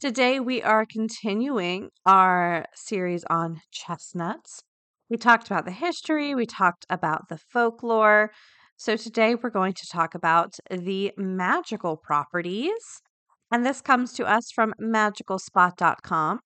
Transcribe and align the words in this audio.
Today, 0.00 0.38
we 0.38 0.62
are 0.62 0.86
continuing 0.86 1.90
our 2.06 2.66
series 2.72 3.24
on 3.28 3.62
chestnuts. 3.72 4.62
We 5.10 5.16
talked 5.16 5.48
about 5.48 5.64
the 5.64 5.72
history, 5.72 6.36
we 6.36 6.46
talked 6.46 6.86
about 6.88 7.28
the 7.28 7.36
folklore. 7.36 8.30
So, 8.76 8.94
today 8.94 9.34
we're 9.34 9.50
going 9.50 9.72
to 9.72 9.88
talk 9.90 10.14
about 10.14 10.54
the 10.70 11.10
magical 11.16 11.96
properties. 11.96 13.02
And 13.50 13.66
this 13.66 13.80
comes 13.80 14.12
to 14.12 14.24
us 14.24 14.52
from 14.54 14.72
magickalspot.com. 14.80 16.38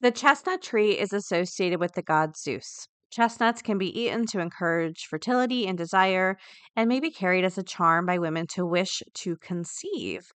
The 0.00 0.12
chestnut 0.12 0.62
tree 0.62 0.92
is 0.92 1.12
associated 1.12 1.80
with 1.80 1.94
the 1.94 2.02
god 2.02 2.36
Zeus. 2.36 2.86
Chestnuts 3.10 3.62
can 3.62 3.78
be 3.78 4.00
eaten 4.00 4.26
to 4.26 4.38
encourage 4.38 5.08
fertility 5.10 5.66
and 5.66 5.76
desire, 5.76 6.36
and 6.76 6.88
may 6.88 7.00
be 7.00 7.10
carried 7.10 7.44
as 7.44 7.58
a 7.58 7.64
charm 7.64 8.06
by 8.06 8.18
women 8.18 8.46
to 8.50 8.64
wish 8.64 9.02
to 9.14 9.36
conceive. 9.38 10.30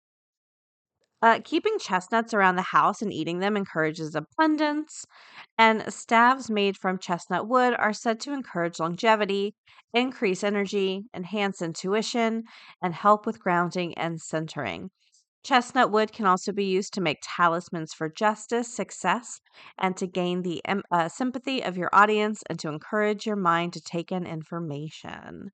Uh, 1.22 1.40
keeping 1.44 1.78
chestnuts 1.78 2.34
around 2.34 2.56
the 2.56 2.62
house 2.62 3.00
and 3.00 3.12
eating 3.12 3.38
them 3.38 3.56
encourages 3.56 4.14
abundance, 4.14 5.06
and 5.56 5.92
staves 5.92 6.50
made 6.50 6.76
from 6.76 6.98
chestnut 6.98 7.48
wood 7.48 7.74
are 7.78 7.92
said 7.92 8.20
to 8.20 8.32
encourage 8.32 8.80
longevity, 8.80 9.54
increase 9.94 10.42
energy, 10.44 11.04
enhance 11.14 11.62
intuition, 11.62 12.44
and 12.82 12.94
help 12.94 13.24
with 13.24 13.40
grounding 13.40 13.94
and 13.94 14.20
centering. 14.20 14.90
Chestnut 15.44 15.92
wood 15.92 16.12
can 16.12 16.26
also 16.26 16.52
be 16.52 16.64
used 16.64 16.94
to 16.94 17.00
make 17.00 17.18
talismans 17.22 17.94
for 17.94 18.08
justice, 18.08 18.74
success, 18.74 19.40
and 19.78 19.96
to 19.96 20.06
gain 20.08 20.42
the 20.42 20.62
uh, 20.90 21.08
sympathy 21.08 21.62
of 21.62 21.76
your 21.76 21.90
audience 21.92 22.42
and 22.48 22.58
to 22.58 22.68
encourage 22.68 23.26
your 23.26 23.36
mind 23.36 23.72
to 23.74 23.80
take 23.80 24.10
in 24.12 24.26
information. 24.26 25.52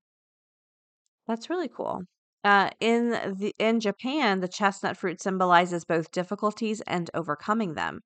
That's 1.27 1.49
really 1.49 1.69
cool. 1.69 2.03
Uh, 2.43 2.69
in 2.79 3.09
the 3.09 3.53
in 3.59 3.79
Japan, 3.79 4.39
the 4.39 4.47
chestnut 4.47 4.95
fruit 4.95 5.21
symbolizes 5.21 5.83
both 5.83 6.11
difficulties 6.11 6.81
and 6.81 7.09
overcoming 7.13 7.73
them. 7.73 8.01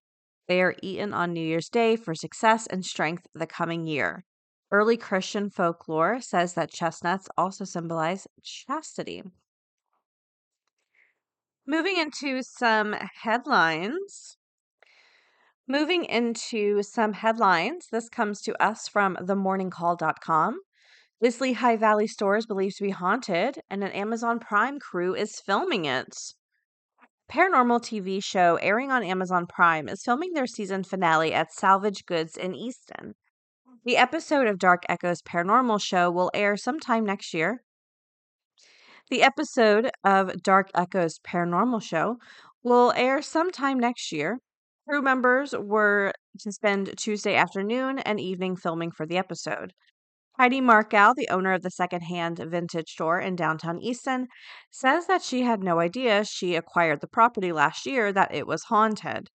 They 0.48 0.62
are 0.62 0.76
eaten 0.82 1.14
on 1.14 1.34
New 1.34 1.46
Year's 1.46 1.70
Day 1.70 1.96
for 1.96 2.16
success 2.16 2.68
and 2.68 2.86
strength 2.86 3.28
the 3.34 3.48
coming 3.48 3.86
year. 3.86 4.26
Early 4.72 4.98
Christian 4.98 5.52
folklore 5.52 6.20
says 6.20 6.56
that 6.56 6.72
chestnuts 6.72 7.30
also 7.38 7.64
symbolize 7.64 8.28
chastity. 8.42 9.24
Moving 11.68 11.98
into 11.98 12.42
some 12.42 12.94
headlines. 12.94 14.38
Moving 15.68 16.04
into 16.06 16.84
some 16.84 17.14
headlines, 17.14 17.88
this 17.92 18.10
comes 18.10 18.42
to 18.42 18.62
us 18.62 18.90
from 18.90 19.16
themorningcall.com. 19.16 20.60
This 21.24 21.40
Lehigh 21.40 21.78
Valley 21.78 22.08
store 22.08 22.36
is 22.36 22.46
believed 22.46 22.76
to 22.80 22.84
be 22.84 22.90
haunted, 22.90 23.62
and 23.70 23.82
an 23.82 23.94
Amazon 23.94 24.40
Prime 24.40 24.78
crew 24.78 25.16
is 25.16 25.40
filming 25.40 25.86
it. 25.86 26.14
Paranormal 27.32 27.80
TV 27.80 28.22
show 28.22 28.58
airing 28.58 28.92
on 28.92 29.06
Amazon 29.06 29.48
Prime 29.48 29.88
is 29.88 30.04
filming 30.04 30.34
their 30.34 30.46
season 30.46 30.84
finale 30.84 31.34
at 31.34 31.54
Salvage 31.54 32.06
Goods 32.06 32.36
in 32.36 32.54
Easton. 32.54 33.14
The 33.86 33.96
episode 33.96 34.48
of 34.48 34.60
Dark 34.60 34.84
Echoes 34.90 35.22
Paranormal 35.22 35.82
Show 35.82 36.12
will 36.12 36.30
air 36.34 36.58
sometime 36.58 37.06
next 37.06 37.34
year. 37.34 37.64
The 39.10 39.24
episode 39.24 39.92
of 40.04 40.44
Dark 40.44 40.72
Echoes 40.76 41.20
Paranormal 41.20 41.82
Show 41.82 42.18
will 42.64 42.92
air 42.98 43.22
sometime 43.22 43.80
next 43.80 44.12
year. 44.12 44.40
Crew 44.90 45.02
members 45.02 45.56
were 45.58 46.12
to 46.40 46.52
spend 46.52 46.94
Tuesday 46.98 47.36
afternoon 47.36 48.00
and 48.00 48.20
evening 48.20 48.58
filming 48.58 48.92
for 48.92 49.06
the 49.06 49.18
episode. 49.18 49.72
Heidi 50.38 50.62
Markow, 50.62 51.14
the 51.16 51.30
owner 51.30 51.54
of 51.54 51.62
the 51.62 51.70
secondhand 51.70 52.40
vintage 52.40 52.90
store 52.90 53.20
in 53.20 53.36
downtown 53.36 53.80
Easton, 53.80 54.28
says 54.72 55.06
that 55.06 55.22
she 55.22 55.44
had 55.44 55.64
no 55.64 55.80
idea 55.80 56.26
she 56.26 56.56
acquired 56.56 57.02
the 57.02 57.08
property 57.08 57.52
last 57.52 57.86
year 57.86 58.12
that 58.12 58.34
it 58.34 58.48
was 58.48 58.64
haunted. 58.64 59.30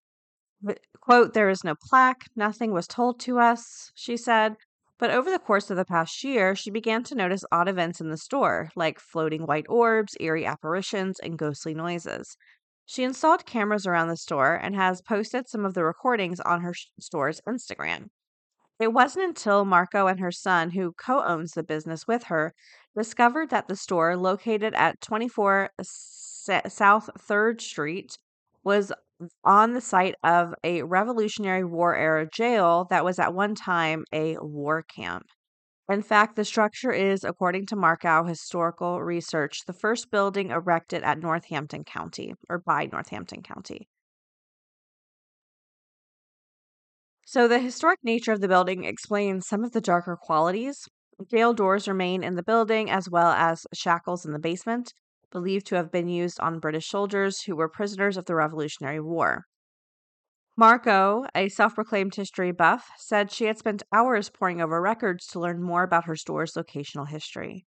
Quote, 1.01 1.35
there 1.35 1.49
is 1.49 1.63
no 1.63 1.77
plaque, 1.89 2.25
nothing 2.35 2.73
was 2.73 2.89
told 2.89 3.21
to 3.21 3.39
us, 3.39 3.93
she 3.95 4.17
said. 4.17 4.57
But 4.99 5.13
over 5.13 5.31
the 5.31 5.39
course 5.39 5.71
of 5.71 5.77
the 5.77 5.85
past 5.85 6.25
year, 6.25 6.57
she 6.57 6.71
began 6.71 7.05
to 7.05 7.15
notice 7.15 7.45
odd 7.53 7.69
events 7.69 8.01
in 8.01 8.11
the 8.11 8.17
store, 8.17 8.71
like 8.75 8.99
floating 8.99 9.47
white 9.47 9.67
orbs, 9.69 10.17
eerie 10.19 10.45
apparitions, 10.45 11.21
and 11.21 11.39
ghostly 11.39 11.75
noises. 11.75 12.37
She 12.85 13.05
installed 13.05 13.47
cameras 13.47 13.87
around 13.87 14.09
the 14.09 14.17
store 14.17 14.55
and 14.55 14.75
has 14.75 15.01
posted 15.01 15.49
some 15.49 15.65
of 15.65 15.75
the 15.75 15.85
recordings 15.85 16.41
on 16.41 16.63
her 16.63 16.75
store's 16.99 17.41
Instagram. 17.49 18.09
It 18.79 18.93
wasn't 18.93 19.27
until 19.27 19.65
Markow 19.65 20.11
and 20.11 20.21
her 20.21 20.31
son, 20.31 20.71
who 20.71 20.93
co 20.93 21.25
owns 21.25 21.53
the 21.53 21.65
business 21.65 22.07
with 22.07 22.25
her, 22.25 22.55
discovered 22.97 23.51
that 23.51 23.69
the 23.69 23.77
store, 23.77 24.17
located 24.17 24.75
at 24.75 25.01
24 25.01 25.71
South 25.83 27.11
3rd 27.19 27.61
Street, 27.61 28.19
was 28.63 28.93
on 29.43 29.73
the 29.73 29.81
site 29.81 30.15
of 30.23 30.55
a 30.63 30.83
Revolutionary 30.83 31.65
War 31.65 31.97
era 31.97 32.29
jail 32.31 32.87
that 32.91 33.05
was 33.05 33.19
at 33.19 33.35
one 33.35 33.55
time 33.57 34.05
a 34.13 34.37
war 34.39 34.83
camp. 34.83 35.27
In 35.89 36.03
fact, 36.03 36.37
the 36.37 36.45
structure 36.45 36.93
is, 36.93 37.25
according 37.25 37.67
to 37.67 37.77
Markow 37.77 38.29
Historical 38.29 39.03
Research, 39.03 39.65
the 39.67 39.73
first 39.73 40.11
building 40.11 40.51
erected 40.51 41.03
at 41.03 41.19
Northampton 41.19 41.83
County 41.83 42.35
or 42.49 42.59
by 42.59 42.89
Northampton 42.93 43.43
County. 43.43 43.89
So, 47.31 47.47
the 47.47 47.59
historic 47.59 47.99
nature 48.03 48.33
of 48.33 48.41
the 48.41 48.49
building 48.49 48.85
explains 48.85 49.47
some 49.47 49.63
of 49.63 49.73
the 49.73 49.83
darker 49.83 50.17
qualities. 50.17 50.89
Jail 51.31 51.53
doors 51.53 51.87
remain 51.87 52.25
in 52.25 52.37
the 52.37 52.43
building, 52.43 52.89
as 52.89 53.11
well 53.11 53.33
as 53.33 53.67
shackles 53.75 54.25
in 54.25 54.33
the 54.33 54.39
basement, 54.39 54.95
believed 55.31 55.67
to 55.67 55.75
have 55.75 55.93
been 55.93 56.09
used 56.09 56.41
on 56.41 56.59
British 56.59 56.89
soldiers 56.89 57.43
who 57.43 57.55
were 57.55 57.69
prisoners 57.69 58.17
of 58.17 58.25
the 58.25 58.35
Revolutionary 58.35 58.99
War. 58.99 59.45
Markow, 60.59 61.29
a 61.35 61.51
self 61.51 61.75
proclaimed 61.75 62.15
history 62.15 62.51
buff, 62.51 62.89
said 62.97 63.31
she 63.31 63.45
had 63.45 63.59
spent 63.59 63.83
hours 63.93 64.31
poring 64.31 64.63
over 64.63 64.81
records 64.81 65.27
to 65.27 65.39
learn 65.39 65.63
more 65.63 65.83
about 65.83 66.07
her 66.07 66.17
store's 66.17 66.55
locational 66.55 67.11
history. 67.11 67.67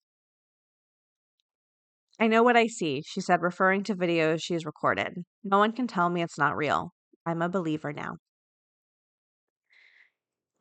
I 2.20 2.28
know 2.28 2.44
what 2.44 2.58
I 2.58 2.68
see, 2.68 3.04
she 3.08 3.22
said, 3.22 3.42
referring 3.42 3.84
to 3.84 3.96
videos 3.96 4.44
she 4.44 4.54
has 4.56 4.66
recorded. 4.66 5.24
No 5.46 5.60
one 5.60 5.72
can 5.72 5.88
tell 5.88 6.10
me 6.10 6.22
it's 6.22 6.38
not 6.38 6.58
real. 6.58 6.92
I'm 7.26 7.42
a 7.42 7.48
believer 7.48 7.94
now. 7.94 8.18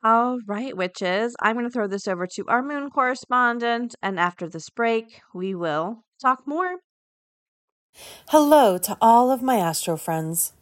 All 0.07 0.41
right, 0.47 0.77
witches. 0.77 1.35
I'm 1.41 1.55
going 1.55 1.65
to 1.65 1.71
throw 1.71 1.87
this 1.87 2.07
over 2.07 2.27
to 2.27 2.47
our 2.47 2.63
moon 2.63 2.91
correspondent, 2.91 3.95
and 4.03 4.21
after 4.21 4.47
this 4.47 4.69
break, 4.69 5.23
we 5.33 5.55
will 5.55 6.05
talk 6.21 6.47
more. 6.47 6.81
Hello 8.29 8.77
to 8.77 8.99
all 9.01 9.31
of 9.31 9.41
my 9.41 9.57
astro 9.57 9.97
friends. 9.97 10.53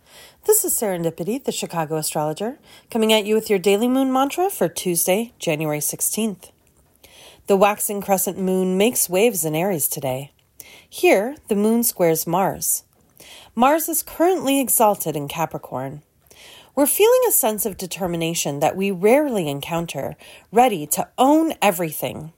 This 0.47 0.65
is 0.65 0.75
Serendipity, 0.75 1.43
the 1.43 1.51
Chicago 1.51 1.97
astrologer, 1.97 2.61
coming 2.89 3.13
at 3.13 3.27
you 3.27 3.35
with 3.35 3.51
your 3.51 3.59
daily 3.59 3.89
moon 3.89 4.13
mantra 4.13 4.49
for 4.49 4.69
Tuesday, 4.69 5.33
January 5.41 5.81
16th. 5.81 6.53
The 7.49 7.57
waxing 7.57 8.01
crescent 8.01 8.39
moon 8.39 8.79
makes 8.79 9.11
waves 9.11 9.45
in 9.45 9.57
Aries 9.57 9.89
today. 9.89 10.31
Here, 10.89 11.35
the 11.49 11.57
moon 11.57 11.83
squares 11.83 12.29
Mars. 12.29 12.85
Mars 13.57 13.89
is 13.89 14.05
currently 14.05 14.61
exalted 14.61 15.17
in 15.17 15.27
Capricorn. 15.27 16.03
We're 16.75 16.87
feeling 16.87 17.21
a 17.29 17.33
sense 17.33 17.67
of 17.67 17.77
determination 17.77 18.61
that 18.61 18.77
we 18.77 18.91
rarely 18.91 19.47
encounter, 19.47 20.17
ready 20.51 20.87
to 20.87 21.07
own 21.19 21.53
everything. 21.61 22.33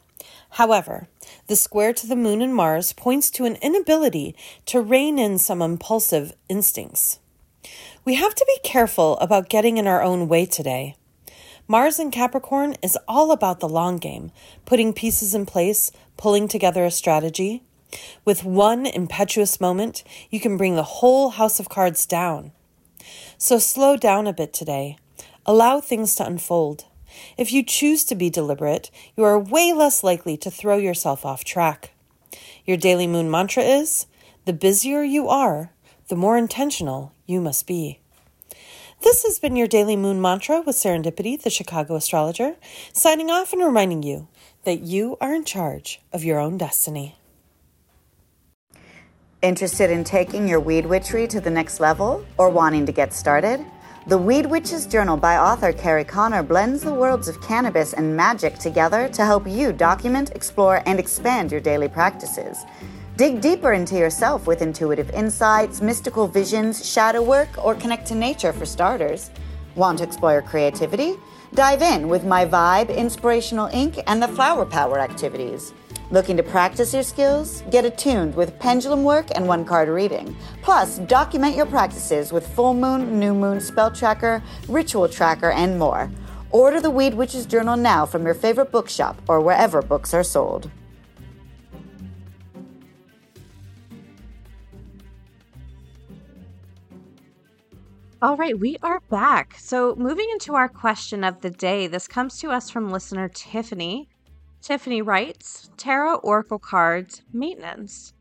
However, 0.50 1.06
the 1.46 1.54
square 1.54 1.92
to 1.92 2.06
the 2.08 2.16
moon 2.16 2.42
and 2.42 2.52
Mars 2.52 2.92
points 2.92 3.30
to 3.30 3.44
an 3.44 3.54
inability 3.62 4.34
to 4.66 4.80
rein 4.80 5.20
in 5.20 5.38
some 5.38 5.62
impulsive 5.62 6.32
instincts. 6.48 7.20
We 8.04 8.14
have 8.14 8.34
to 8.34 8.44
be 8.44 8.68
careful 8.68 9.18
about 9.18 9.48
getting 9.48 9.76
in 9.76 9.86
our 9.86 10.02
own 10.02 10.26
way 10.26 10.46
today. 10.46 10.96
Mars 11.68 12.00
in 12.00 12.10
Capricorn 12.10 12.74
is 12.82 12.98
all 13.06 13.30
about 13.30 13.60
the 13.60 13.68
long 13.68 13.98
game, 13.98 14.32
putting 14.64 14.92
pieces 14.92 15.32
in 15.32 15.46
place, 15.46 15.92
pulling 16.16 16.48
together 16.48 16.84
a 16.84 16.90
strategy. 16.90 17.62
With 18.24 18.42
one 18.42 18.84
impetuous 18.84 19.60
moment, 19.60 20.02
you 20.28 20.40
can 20.40 20.56
bring 20.56 20.74
the 20.74 20.82
whole 20.82 21.30
house 21.30 21.60
of 21.60 21.68
cards 21.68 22.04
down. 22.04 22.50
So 23.38 23.58
slow 23.58 23.96
down 23.96 24.26
a 24.26 24.32
bit 24.32 24.52
today. 24.52 24.96
Allow 25.46 25.80
things 25.80 26.14
to 26.16 26.26
unfold. 26.26 26.86
If 27.36 27.52
you 27.52 27.62
choose 27.62 28.04
to 28.04 28.14
be 28.14 28.30
deliberate, 28.30 28.90
you 29.16 29.24
are 29.24 29.38
way 29.38 29.72
less 29.72 30.02
likely 30.02 30.36
to 30.38 30.50
throw 30.50 30.78
yourself 30.78 31.24
off 31.24 31.44
track. 31.44 31.92
Your 32.64 32.76
daily 32.76 33.06
moon 33.06 33.30
mantra 33.30 33.62
is 33.62 34.06
the 34.46 34.52
busier 34.52 35.02
you 35.02 35.28
are, 35.28 35.70
the 36.08 36.16
more 36.16 36.36
intentional 36.36 37.12
you 37.26 37.40
must 37.40 37.66
be. 37.66 38.00
This 39.02 39.22
has 39.24 39.38
been 39.38 39.56
your 39.56 39.66
daily 39.66 39.96
moon 39.96 40.20
mantra 40.20 40.62
with 40.62 40.76
Serendipity, 40.76 41.40
the 41.40 41.50
Chicago 41.50 41.94
astrologer, 41.94 42.56
signing 42.92 43.30
off 43.30 43.52
and 43.52 43.62
reminding 43.62 44.02
you 44.02 44.28
that 44.64 44.80
you 44.80 45.16
are 45.20 45.34
in 45.34 45.44
charge 45.44 46.00
of 46.12 46.24
your 46.24 46.38
own 46.38 46.56
destiny. 46.56 47.16
Interested 49.44 49.90
in 49.90 50.04
taking 50.04 50.48
your 50.48 50.58
weed 50.58 50.86
witchery 50.86 51.26
to 51.26 51.38
the 51.38 51.50
next 51.50 51.78
level 51.78 52.24
or 52.38 52.48
wanting 52.48 52.86
to 52.86 52.92
get 52.92 53.12
started? 53.12 53.62
The 54.06 54.16
Weed 54.16 54.46
Witches 54.46 54.86
Journal 54.86 55.18
by 55.18 55.36
author 55.36 55.70
Kerri 55.70 56.08
Connor 56.08 56.42
blends 56.42 56.80
the 56.80 56.94
worlds 56.94 57.28
of 57.28 57.42
cannabis 57.42 57.92
and 57.92 58.16
magic 58.16 58.56
together 58.56 59.06
to 59.10 59.22
help 59.22 59.46
you 59.46 59.70
document, 59.70 60.30
explore, 60.30 60.82
and 60.86 60.98
expand 60.98 61.52
your 61.52 61.60
daily 61.60 61.88
practices. 61.88 62.64
Dig 63.18 63.42
deeper 63.42 63.74
into 63.74 63.98
yourself 63.98 64.46
with 64.46 64.62
intuitive 64.62 65.10
insights, 65.10 65.82
mystical 65.82 66.26
visions, 66.26 66.90
shadow 66.90 67.22
work, 67.22 67.50
or 67.62 67.74
connect 67.74 68.06
to 68.06 68.14
nature 68.14 68.54
for 68.54 68.64
starters. 68.64 69.30
Want 69.74 69.98
to 69.98 70.04
explore 70.04 70.32
your 70.32 70.40
creativity? 70.40 71.16
Dive 71.52 71.82
in 71.82 72.08
with 72.08 72.24
My 72.24 72.46
Vibe, 72.46 72.96
Inspirational 72.96 73.66
Ink, 73.74 73.98
and 74.06 74.22
the 74.22 74.28
Flower 74.28 74.64
Power 74.64 74.98
activities. 74.98 75.74
Looking 76.14 76.36
to 76.36 76.44
practice 76.44 76.94
your 76.94 77.02
skills? 77.02 77.64
Get 77.72 77.84
attuned 77.84 78.36
with 78.36 78.56
pendulum 78.60 79.02
work 79.02 79.26
and 79.34 79.48
one 79.48 79.64
card 79.64 79.88
reading. 79.88 80.36
Plus, 80.62 81.00
document 81.00 81.56
your 81.56 81.66
practices 81.66 82.32
with 82.32 82.46
full 82.46 82.72
moon, 82.72 83.18
new 83.18 83.34
moon 83.34 83.60
spell 83.60 83.90
tracker, 83.90 84.40
ritual 84.68 85.08
tracker, 85.08 85.50
and 85.50 85.76
more. 85.76 86.08
Order 86.52 86.80
the 86.80 86.88
Weed 86.88 87.14
Witches 87.14 87.46
Journal 87.46 87.76
now 87.76 88.06
from 88.06 88.24
your 88.24 88.34
favorite 88.34 88.70
bookshop 88.70 89.20
or 89.26 89.40
wherever 89.40 89.82
books 89.82 90.14
are 90.14 90.22
sold. 90.22 90.70
All 98.22 98.36
right, 98.36 98.56
we 98.56 98.76
are 98.84 99.00
back. 99.10 99.56
So, 99.58 99.96
moving 99.96 100.28
into 100.30 100.54
our 100.54 100.68
question 100.68 101.24
of 101.24 101.40
the 101.40 101.50
day, 101.50 101.88
this 101.88 102.06
comes 102.06 102.38
to 102.38 102.52
us 102.52 102.70
from 102.70 102.92
listener 102.92 103.28
Tiffany. 103.28 104.08
Tiffany 104.64 105.02
writes 105.02 105.68
Tarot 105.76 106.20
Oracle 106.20 106.58
cards 106.58 107.20
maintenance. 107.30 108.14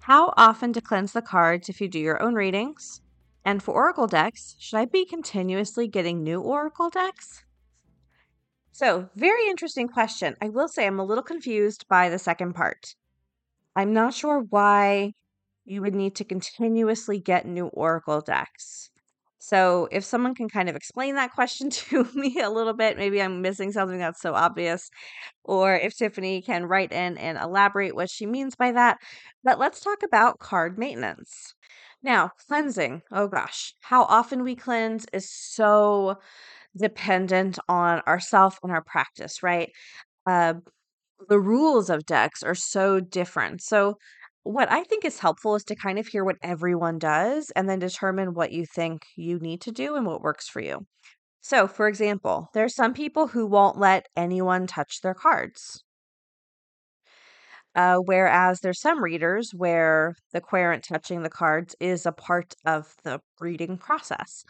How 0.00 0.34
often 0.36 0.72
to 0.72 0.80
cleanse 0.80 1.12
the 1.12 1.22
cards 1.22 1.68
if 1.68 1.80
you 1.80 1.86
do 1.86 2.00
your 2.00 2.20
own 2.20 2.34
readings? 2.34 3.00
And 3.44 3.62
for 3.62 3.74
Oracle 3.74 4.08
decks, 4.08 4.56
should 4.58 4.76
I 4.78 4.86
be 4.86 5.06
continuously 5.06 5.86
getting 5.86 6.24
new 6.24 6.40
Oracle 6.40 6.90
decks? 6.90 7.44
So, 8.72 9.08
very 9.14 9.46
interesting 9.46 9.86
question. 9.86 10.34
I 10.42 10.48
will 10.48 10.66
say 10.66 10.84
I'm 10.84 10.98
a 10.98 11.04
little 11.04 11.22
confused 11.22 11.86
by 11.88 12.08
the 12.08 12.18
second 12.18 12.54
part. 12.54 12.96
I'm 13.76 13.92
not 13.92 14.14
sure 14.14 14.40
why 14.40 15.12
you 15.64 15.80
would 15.80 15.94
need 15.94 16.16
to 16.16 16.24
continuously 16.24 17.20
get 17.20 17.46
new 17.46 17.68
Oracle 17.68 18.20
decks. 18.20 18.90
So, 19.46 19.88
if 19.92 20.04
someone 20.04 20.34
can 20.34 20.48
kind 20.48 20.68
of 20.70 20.76
explain 20.76 21.16
that 21.16 21.32
question 21.32 21.68
to 21.90 22.04
me 22.14 22.40
a 22.40 22.50
little 22.50 22.72
bit, 22.74 22.96
maybe 22.96 23.20
I'm 23.20 23.42
missing 23.42 23.72
something 23.72 23.98
that's 23.98 24.20
so 24.22 24.34
obvious, 24.34 24.90
or 25.44 25.74
if 25.76 25.96
Tiffany 25.96 26.42
can 26.42 26.66
write 26.66 26.92
in 26.92 27.18
and 27.18 27.38
elaborate 27.38 27.94
what 27.96 28.10
she 28.10 28.26
means 28.26 28.56
by 28.56 28.72
that. 28.72 28.98
But 29.44 29.58
let's 29.58 29.80
talk 29.80 30.02
about 30.04 30.38
card 30.40 30.78
maintenance. 30.78 31.54
Now, 32.02 32.30
cleansing. 32.48 33.02
Oh 33.12 33.28
gosh, 33.28 33.74
how 33.82 34.04
often 34.04 34.42
we 34.44 34.56
cleanse 34.56 35.06
is 35.12 35.30
so 35.30 36.18
dependent 36.76 37.58
on 37.68 38.00
ourself 38.06 38.58
and 38.62 38.72
our 38.72 38.82
practice, 38.84 39.42
right? 39.42 39.70
Uh, 40.26 40.54
the 41.28 41.40
rules 41.40 41.90
of 41.90 42.06
decks 42.06 42.42
are 42.42 42.54
so 42.54 43.00
different. 43.00 43.62
So, 43.62 43.98
what 44.44 44.70
I 44.70 44.84
think 44.84 45.04
is 45.04 45.18
helpful 45.18 45.54
is 45.56 45.64
to 45.64 45.74
kind 45.76 45.98
of 45.98 46.06
hear 46.06 46.24
what 46.24 46.36
everyone 46.42 46.98
does 46.98 47.50
and 47.56 47.68
then 47.68 47.78
determine 47.80 48.34
what 48.34 48.52
you 48.52 48.66
think 48.66 49.06
you 49.16 49.38
need 49.40 49.60
to 49.62 49.72
do 49.72 49.96
and 49.96 50.06
what 50.06 50.22
works 50.22 50.48
for 50.48 50.60
you. 50.60 50.86
So, 51.42 51.66
for 51.68 51.88
example, 51.88 52.50
there 52.54 52.64
are 52.64 52.68
some 52.70 52.94
people 52.94 53.28
who 53.28 53.46
won't 53.46 53.78
let 53.78 54.06
anyone 54.16 54.66
touch 54.66 55.00
their 55.02 55.14
cards. 55.14 55.84
Uh, 57.76 57.96
whereas 57.96 58.60
there's 58.60 58.80
some 58.80 59.02
readers 59.02 59.50
where 59.52 60.14
the 60.32 60.40
querent 60.40 60.84
touching 60.84 61.22
the 61.22 61.30
cards 61.30 61.74
is 61.80 62.06
a 62.06 62.12
part 62.12 62.54
of 62.64 62.94
the 63.02 63.20
reading 63.40 63.76
process. 63.76 64.44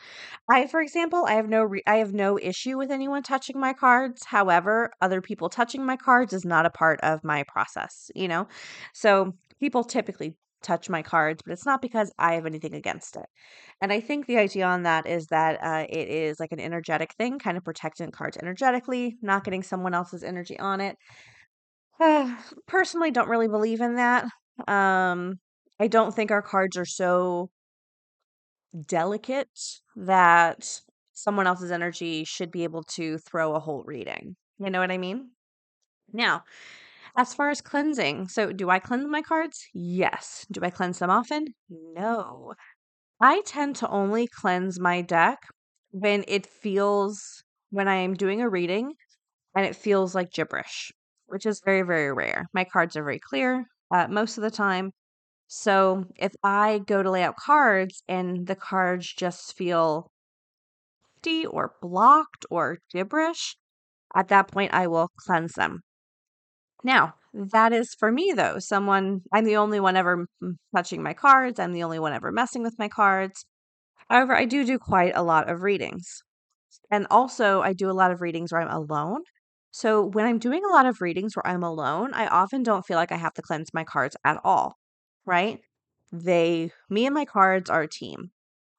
I, 0.51 0.67
for 0.69 0.81
example, 0.81 1.27
I 1.27 1.35
have 1.35 1.49
no 1.49 1.63
re- 1.63 1.83
I 1.87 1.97
have 1.97 2.15
no 2.15 2.39
issue 2.39 2.79
with 2.79 2.91
anyone 2.91 3.23
touching 3.23 3.61
my 3.61 3.75
cards. 3.75 4.25
However, 4.27 4.93
other 5.03 5.21
people 5.23 5.51
touching 5.51 5.87
my 5.87 5.99
cards 5.99 6.33
is 6.33 6.47
not 6.47 6.67
a 6.67 6.71
part 6.71 7.01
of 7.03 7.25
my 7.25 7.45
process. 7.45 8.11
You 8.15 8.29
know, 8.29 8.49
so 8.95 9.35
people 9.61 9.85
typically 9.85 10.37
touch 10.63 10.89
my 10.89 11.03
cards, 11.03 11.43
but 11.45 11.53
it's 11.53 11.67
not 11.67 11.83
because 11.83 12.13
I 12.19 12.35
have 12.35 12.47
anything 12.47 12.75
against 12.75 13.17
it. 13.17 13.27
And 13.81 13.93
I 13.93 14.01
think 14.01 14.27
the 14.27 14.39
idea 14.39 14.65
on 14.65 14.83
that 14.85 15.07
is 15.07 15.27
that 15.27 15.63
uh, 15.63 15.87
it 15.89 16.09
is 16.09 16.41
like 16.41 16.53
an 16.53 16.61
energetic 16.61 17.13
thing, 17.15 17.39
kind 17.39 17.57
of 17.57 17.65
protecting 17.65 18.11
cards 18.11 18.39
energetically, 18.39 19.17
not 19.23 19.45
getting 19.45 19.63
someone 19.63 19.95
else's 19.95 20.23
energy 20.23 20.59
on 20.59 20.81
it. 20.81 20.97
Uh, 22.01 22.35
personally, 22.67 23.11
don't 23.11 23.29
really 23.29 23.49
believe 23.49 23.81
in 23.81 23.97
that. 23.97 24.25
Um, 24.67 25.35
I 25.79 25.87
don't 25.87 26.15
think 26.15 26.31
our 26.31 26.43
cards 26.43 26.77
are 26.77 26.85
so 26.85 27.51
delicate 28.87 29.49
that 29.97 30.81
someone 31.13 31.47
else's 31.47 31.71
energy 31.71 32.25
should 32.25 32.51
be 32.51 32.65
able 32.65 32.83
to 32.83 33.19
throw 33.19 33.55
a 33.55 33.61
whole 33.61 33.85
reading. 33.87 34.37
You 34.59 34.71
know 34.71 34.81
what 34.81 34.91
I 34.91 34.99
mean? 34.99 35.31
Now, 36.13 36.43
as 37.17 37.35
far 37.35 37.51
as 37.51 37.61
cleansing, 37.61 38.29
so 38.29 38.53
do 38.53 38.71
I 38.71 38.79
cleanse 38.79 39.07
my 39.07 39.23
cards? 39.23 39.67
Yes. 39.73 40.47
Do 40.51 40.61
I 40.63 40.71
cleanse 40.71 40.99
them 40.99 41.11
often? 41.11 41.47
No. 41.69 42.55
I 43.21 43.43
tend 43.43 43.77
to 43.77 43.89
only 43.89 44.29
cleanse 44.29 44.81
my 44.81 45.03
deck 45.03 45.41
when 45.91 46.25
it 46.29 46.47
feels, 46.47 47.45
when 47.71 47.89
I 47.89 47.97
am 47.97 48.15
doing 48.15 48.41
a 48.43 48.49
reading 48.49 48.95
and 49.57 49.67
it 49.67 49.77
feels 49.77 50.15
like 50.15 50.33
gibberish 50.33 50.93
which 51.27 51.47
is 51.47 51.61
very, 51.65 51.83
very 51.83 52.13
rare. 52.13 52.47
My 52.55 52.65
cards 52.65 52.97
are 52.97 53.05
very 53.05 53.19
clear 53.19 53.67
uh, 53.91 54.09
most 54.09 54.39
of 54.39 54.43
the 54.43 54.51
time. 54.51 54.93
So 55.49 56.05
if 56.17 56.33
I 56.43 56.81
go 56.87 57.03
to 57.03 57.11
lay 57.11 57.23
out 57.25 57.37
cards 57.37 58.03
and 58.09 58.47
the 58.47 58.57
cards 58.57 59.13
just 59.13 59.57
feel 59.57 60.11
empty 61.17 61.45
or 61.45 61.75
blocked 61.83 62.47
or 62.51 62.79
gibberish, 62.93 63.57
at 64.15 64.29
that 64.29 64.49
point 64.49 64.75
I 64.75 64.87
will 64.89 65.09
cleanse 65.19 65.55
them. 65.55 65.83
Now, 66.85 67.15
that 67.33 67.73
is 67.73 67.95
for 67.95 68.13
me 68.13 68.33
though. 68.37 68.59
Someone, 68.61 69.23
I'm 69.33 69.45
the 69.45 69.57
only 69.57 69.81
one 69.81 69.97
ever 69.97 70.27
touching 70.75 71.03
my 71.03 71.15
cards, 71.15 71.59
I'm 71.59 71.73
the 71.73 71.83
only 71.83 71.99
one 71.99 72.13
ever 72.13 72.31
messing 72.31 72.63
with 72.63 72.79
my 72.79 72.89
cards. 72.89 73.45
However, 74.11 74.37
I 74.37 74.45
do 74.47 74.65
do 74.67 74.79
quite 74.79 75.13
a 75.17 75.23
lot 75.23 75.51
of 75.51 75.63
readings. 75.63 76.23
And 76.91 77.07
also, 77.11 77.63
I 77.63 77.73
do 77.75 77.91
a 77.91 77.93
lot 77.93 78.11
of 78.13 78.21
readings 78.23 78.53
where 78.53 78.63
I'm 78.63 78.71
alone. 78.71 79.23
So 79.73 80.05
when 80.05 80.27
I'm 80.27 80.39
doing 80.39 80.65
a 80.65 80.73
lot 80.73 80.87
of 80.87 81.01
readings 81.01 81.37
where 81.37 81.47
I'm 81.47 81.65
alone, 81.65 82.15
I 82.15 82.29
often 82.29 82.63
don't 82.63 82.87
feel 82.87 82.97
like 82.97 83.13
I 83.13 83.17
have 83.17 83.35
to 83.35 83.43
cleanse 83.43 83.75
my 83.75 83.85
cards 83.85 84.17
at 84.25 84.41
all, 84.45 84.77
right? 85.27 85.61
They, 86.13 86.73
me 86.91 87.07
and 87.07 87.15
my 87.15 87.25
cards 87.25 87.71
are 87.71 87.83
a 87.83 87.89
team. 87.89 88.31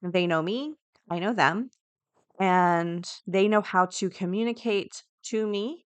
They 0.01 0.27
know 0.27 0.41
me, 0.41 0.75
I 1.09 1.19
know 1.19 1.33
them, 1.33 1.71
and 2.39 3.09
they 3.27 3.47
know 3.47 3.62
how 3.62 3.88
to 3.88 4.09
communicate 4.09 5.03
to 5.25 5.47
me. 5.47 5.85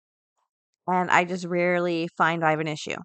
And 0.87 1.11
I 1.11 1.23
just 1.25 1.45
rarely 1.45 2.07
find 2.17 2.43
I 2.43 2.51
have 2.51 2.59
an 2.59 2.67
issue. 2.67 2.97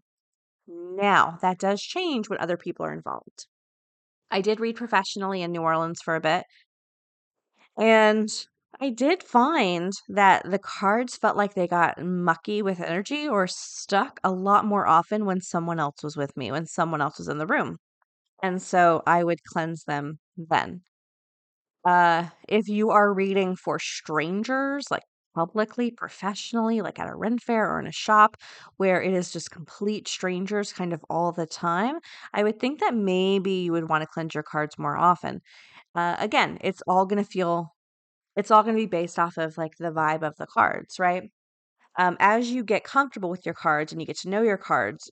Now, 0.68 1.38
that 1.42 1.58
does 1.58 1.82
change 1.82 2.28
when 2.28 2.40
other 2.40 2.56
people 2.56 2.86
are 2.86 2.94
involved. 2.94 3.46
I 4.30 4.40
did 4.42 4.60
read 4.60 4.76
professionally 4.76 5.42
in 5.42 5.52
New 5.52 5.62
Orleans 5.62 6.02
for 6.02 6.16
a 6.16 6.20
bit. 6.20 6.44
And 7.76 8.28
I 8.80 8.88
did 8.90 9.22
find 9.22 9.92
that 10.08 10.50
the 10.50 10.58
cards 10.58 11.16
felt 11.16 11.36
like 11.36 11.54
they 11.54 11.68
got 11.68 12.02
mucky 12.02 12.62
with 12.62 12.80
energy 12.80 13.28
or 13.28 13.46
stuck 13.46 14.18
a 14.24 14.30
lot 14.30 14.64
more 14.64 14.86
often 14.86 15.26
when 15.26 15.40
someone 15.42 15.78
else 15.78 16.02
was 16.02 16.16
with 16.16 16.34
me, 16.36 16.50
when 16.50 16.66
someone 16.66 17.00
else 17.02 17.18
was 17.18 17.28
in 17.28 17.38
the 17.38 17.46
room. 17.46 17.78
And 18.42 18.62
so 18.62 19.02
I 19.06 19.24
would 19.24 19.44
cleanse 19.44 19.84
them 19.84 20.20
then. 20.36 20.82
Uh, 21.84 22.28
if 22.48 22.68
you 22.68 22.90
are 22.90 23.12
reading 23.12 23.56
for 23.56 23.78
strangers, 23.78 24.86
like 24.90 25.02
publicly, 25.34 25.90
professionally, 25.90 26.80
like 26.82 26.98
at 26.98 27.08
a 27.08 27.14
ren 27.16 27.38
fair 27.38 27.70
or 27.70 27.80
in 27.80 27.86
a 27.86 27.92
shop 27.92 28.36
where 28.76 29.02
it 29.02 29.12
is 29.14 29.32
just 29.32 29.50
complete 29.50 30.08
strangers 30.08 30.72
kind 30.72 30.92
of 30.92 31.04
all 31.10 31.32
the 31.32 31.46
time, 31.46 31.98
I 32.34 32.42
would 32.44 32.60
think 32.60 32.80
that 32.80 32.94
maybe 32.94 33.52
you 33.52 33.72
would 33.72 33.88
want 33.88 34.02
to 34.02 34.08
cleanse 34.08 34.34
your 34.34 34.42
cards 34.44 34.78
more 34.78 34.96
often. 34.96 35.40
Uh, 35.94 36.16
again, 36.18 36.58
it's 36.62 36.82
all 36.88 37.06
going 37.06 37.22
to 37.24 37.30
feel 37.30 37.74
it's 38.36 38.50
all 38.50 38.62
going 38.62 38.76
to 38.76 38.82
be 38.82 38.86
based 38.86 39.18
off 39.18 39.36
of 39.38 39.58
like 39.58 39.72
the 39.78 39.90
vibe 39.92 40.22
of 40.22 40.36
the 40.38 40.46
cards, 40.46 40.98
right? 40.98 41.30
Um, 41.98 42.16
as 42.20 42.50
you 42.50 42.64
get 42.64 42.84
comfortable 42.84 43.30
with 43.30 43.46
your 43.46 43.54
cards 43.54 43.92
and 43.92 44.00
you 44.02 44.06
get 44.06 44.18
to 44.20 44.28
know 44.30 44.42
your 44.42 44.58
cards, 44.58 45.10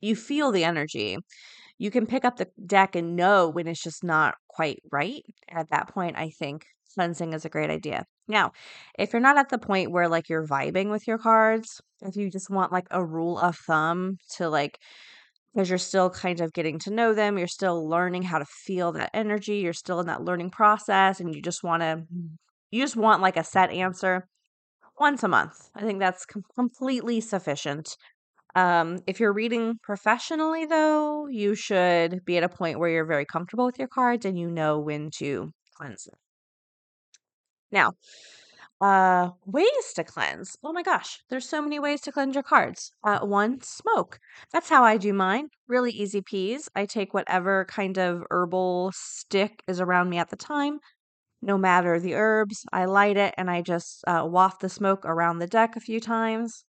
you 0.00 0.14
feel 0.16 0.52
the 0.52 0.64
energy. 0.64 1.18
You 1.78 1.90
can 1.90 2.06
pick 2.06 2.24
up 2.24 2.36
the 2.38 2.48
deck 2.66 2.96
and 2.96 3.16
know 3.16 3.48
when 3.48 3.68
it's 3.68 3.82
just 3.82 4.04
not 4.04 4.36
quite 4.48 4.80
right. 4.92 5.24
At 5.50 5.70
that 5.70 5.88
point, 5.88 6.16
I 6.18 6.30
think 6.30 6.66
cleansing 6.98 7.32
is 7.32 7.44
a 7.44 7.48
great 7.48 7.70
idea. 7.70 8.04
Now, 8.26 8.50
if 8.98 9.12
you're 9.12 9.22
not 9.22 9.38
at 9.38 9.50
the 9.50 9.58
point 9.58 9.92
where 9.92 10.08
like 10.08 10.28
you're 10.28 10.44
vibing 10.44 10.90
with 10.90 11.06
your 11.06 11.16
cards, 11.18 11.80
if 12.02 12.16
you 12.16 12.28
just 12.28 12.50
want 12.50 12.72
like 12.72 12.88
a 12.90 13.04
rule 13.04 13.38
of 13.38 13.56
thumb 13.56 14.16
to 14.36 14.48
like 14.48 14.80
because 15.54 15.68
you're 15.68 15.78
still 15.78 16.10
kind 16.10 16.40
of 16.40 16.52
getting 16.52 16.80
to 16.80 16.90
know 16.90 17.14
them, 17.14 17.38
you're 17.38 17.46
still 17.46 17.88
learning 17.88 18.22
how 18.22 18.38
to 18.40 18.44
feel 18.44 18.90
that 18.92 19.10
energy, 19.14 19.58
you're 19.58 19.72
still 19.72 20.00
in 20.00 20.06
that 20.06 20.24
learning 20.24 20.50
process 20.50 21.20
and 21.20 21.32
you 21.32 21.40
just 21.40 21.62
want 21.62 21.82
to 21.82 22.02
you 22.72 22.82
just 22.82 22.96
want 22.96 23.22
like 23.22 23.36
a 23.36 23.44
set 23.44 23.70
answer 23.70 24.26
once 24.98 25.22
a 25.22 25.28
month. 25.28 25.70
I 25.76 25.82
think 25.82 26.00
that's 26.00 26.26
com- 26.26 26.42
completely 26.56 27.20
sufficient. 27.20 27.96
Um, 28.56 28.98
if 29.06 29.20
you're 29.20 29.32
reading 29.32 29.78
professionally, 29.84 30.66
though, 30.66 31.28
you 31.28 31.54
should 31.54 32.24
be 32.24 32.38
at 32.38 32.42
a 32.42 32.48
point 32.48 32.80
where 32.80 32.90
you're 32.90 33.06
very 33.06 33.24
comfortable 33.24 33.66
with 33.66 33.78
your 33.78 33.86
cards 33.86 34.26
and 34.26 34.36
you 34.36 34.50
know 34.50 34.80
when 34.80 35.10
to 35.18 35.52
cleanse 35.76 36.04
them. 36.04 36.18
Now, 37.72 37.92
uh, 38.80 39.30
ways 39.46 39.92
to 39.96 40.04
cleanse. 40.04 40.56
Oh 40.64 40.72
my 40.72 40.82
gosh, 40.82 41.22
there's 41.30 41.48
so 41.48 41.62
many 41.62 41.78
ways 41.80 42.00
to 42.02 42.12
cleanse 42.12 42.34
your 42.34 42.42
cards. 42.44 42.92
Uh, 43.04 43.20
one, 43.20 43.60
smoke. 43.62 44.18
That's 44.52 44.68
how 44.68 44.84
I 44.84 44.96
do 44.98 45.12
mine. 45.12 45.48
Really 45.68 45.92
easy 45.92 46.22
peas. 46.22 46.68
I 46.76 46.86
take 46.86 47.14
whatever 47.14 47.64
kind 47.66 47.98
of 47.98 48.24
herbal 48.30 48.92
stick 48.94 49.62
is 49.68 49.80
around 49.80 50.10
me 50.10 50.18
at 50.18 50.30
the 50.30 50.36
time, 50.36 50.80
no 51.42 51.58
matter 51.58 52.00
the 52.00 52.14
herbs. 52.14 52.64
I 52.72 52.86
light 52.86 53.16
it 53.18 53.34
and 53.38 53.50
I 53.50 53.62
just 53.62 54.04
uh, 54.06 54.24
waft 54.28 54.60
the 54.62 54.68
smoke 54.70 55.04
around 55.04 55.38
the 55.40 55.48
deck 55.48 55.76
a 55.76 55.80
few 55.80 56.00
times. 56.00 56.64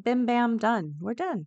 Bim 0.00 0.26
bam, 0.26 0.56
done. 0.58 0.94
We're 1.00 1.14
done. 1.14 1.46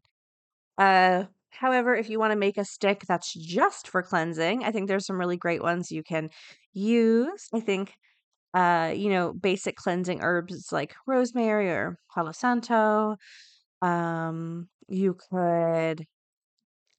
Uh, 0.77 1.25
however, 1.51 1.95
if 1.95 2.09
you 2.09 2.19
want 2.19 2.31
to 2.31 2.37
make 2.37 2.57
a 2.57 2.65
stick 2.65 3.03
that's 3.07 3.33
just 3.33 3.87
for 3.87 4.01
cleansing, 4.03 4.63
I 4.63 4.71
think 4.71 4.87
there's 4.87 5.05
some 5.05 5.19
really 5.19 5.37
great 5.37 5.61
ones 5.61 5.91
you 5.91 6.03
can 6.03 6.29
use. 6.73 7.49
I 7.53 7.59
think 7.59 7.93
uh, 8.57 8.93
you 8.95 9.09
know, 9.11 9.33
basic 9.33 9.75
cleansing 9.77 10.21
herbs 10.23 10.71
like 10.71 10.95
rosemary 11.07 11.69
or 11.69 11.97
palo 12.13 12.31
santo. 12.33 13.17
Um, 13.81 14.69
you 14.89 15.15
could 15.31 16.05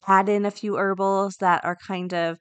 add 0.09 0.29
in 0.29 0.45
a 0.45 0.51
few 0.51 0.77
herbals 0.77 1.37
that 1.37 1.65
are 1.65 1.77
kind 1.87 2.13
of 2.13 2.39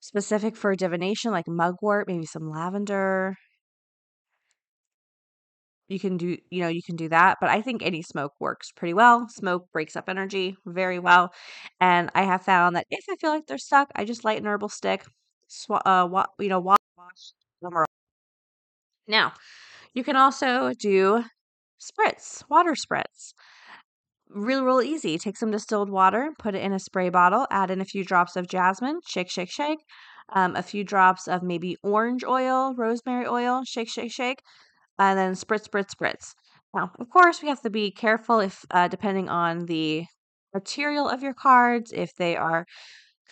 specific 0.00 0.56
for 0.56 0.74
divination, 0.76 1.30
like 1.30 1.46
mugwort, 1.48 2.06
maybe 2.08 2.26
some 2.26 2.50
lavender. 2.50 3.36
You 5.88 5.98
can 5.98 6.16
do, 6.16 6.38
you 6.50 6.60
know, 6.62 6.68
you 6.68 6.82
can 6.82 6.94
do 6.96 7.08
that, 7.08 7.38
but 7.40 7.50
I 7.50 7.62
think 7.62 7.82
any 7.82 8.00
smoke 8.02 8.32
works 8.38 8.70
pretty 8.70 8.94
well. 8.94 9.28
Smoke 9.28 9.66
breaks 9.72 9.96
up 9.96 10.08
energy 10.08 10.56
very 10.64 11.00
well, 11.00 11.32
and 11.80 12.10
I 12.14 12.22
have 12.22 12.44
found 12.44 12.76
that 12.76 12.86
if 12.90 13.04
I 13.10 13.16
feel 13.16 13.30
like 13.30 13.46
they're 13.46 13.58
stuck, 13.58 13.90
I 13.96 14.04
just 14.04 14.24
light 14.24 14.40
an 14.40 14.46
herbal 14.46 14.68
stick, 14.68 15.04
sw- 15.48 15.70
uh, 15.84 16.06
wa- 16.08 16.26
you 16.38 16.48
know, 16.48 16.60
wash 16.60 16.78
now, 19.06 19.32
you 19.94 20.04
can 20.04 20.16
also 20.16 20.72
do 20.74 21.24
spritz, 21.80 22.42
water 22.48 22.74
spritz. 22.74 23.32
Real, 24.28 24.64
real 24.64 24.80
easy. 24.80 25.18
Take 25.18 25.36
some 25.36 25.50
distilled 25.50 25.90
water, 25.90 26.30
put 26.38 26.54
it 26.54 26.62
in 26.62 26.72
a 26.72 26.78
spray 26.78 27.08
bottle, 27.08 27.46
add 27.50 27.70
in 27.70 27.80
a 27.80 27.84
few 27.84 28.04
drops 28.04 28.36
of 28.36 28.46
jasmine, 28.46 29.00
shake, 29.04 29.28
shake, 29.28 29.50
shake. 29.50 29.80
Um, 30.32 30.54
a 30.54 30.62
few 30.62 30.84
drops 30.84 31.26
of 31.26 31.42
maybe 31.42 31.76
orange 31.82 32.22
oil, 32.22 32.72
rosemary 32.76 33.26
oil, 33.26 33.64
shake, 33.64 33.88
shake, 33.88 34.12
shake, 34.12 34.40
and 34.98 35.18
then 35.18 35.32
spritz, 35.32 35.68
spritz, 35.68 35.90
spritz. 35.92 36.34
Now, 36.72 36.92
of 37.00 37.10
course, 37.10 37.42
we 37.42 37.48
have 37.48 37.62
to 37.62 37.70
be 37.70 37.90
careful 37.90 38.38
if, 38.38 38.64
uh, 38.70 38.86
depending 38.86 39.28
on 39.28 39.66
the 39.66 40.04
material 40.54 41.08
of 41.08 41.22
your 41.22 41.34
cards, 41.34 41.92
if 41.92 42.14
they 42.14 42.36
are 42.36 42.64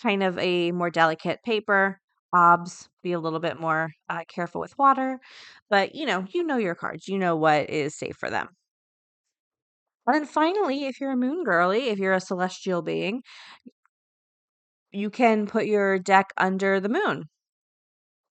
kind 0.03 0.25
of 0.25 0.37
a 0.39 0.73
more 0.73 0.91
delicate 0.91 1.39
paper, 1.45 2.01
obs, 2.33 2.89
be 3.03 3.13
a 3.13 3.21
little 3.21 3.41
bit 3.41 3.61
more 3.61 3.91
uh, 4.09 4.25
careful 4.29 4.61
with 4.61 4.79
water. 4.79 5.21
But 5.71 5.95
you 5.95 6.07
know, 6.07 6.27
you 6.31 6.43
know 6.45 6.59
your 6.59 6.75
cards, 6.75 7.09
you 7.09 7.19
know 7.19 7.37
what 7.37 7.71
is 7.71 7.97
safe 7.97 8.17
for 8.17 8.31
them. 8.31 8.49
And 10.07 10.15
then 10.17 10.27
finally, 10.27 10.87
if 10.87 11.01
you're 11.01 11.13
a 11.13 11.17
moon 11.17 11.45
girly, 11.45 11.89
if 11.89 11.99
you're 11.99 12.15
a 12.15 12.21
celestial 12.21 12.83
being, 12.83 13.23
you 14.91 15.09
can 15.11 15.47
put 15.47 15.67
your 15.67 15.99
deck 15.99 16.33
under 16.37 16.79
the 16.81 16.89
moon. 16.91 17.29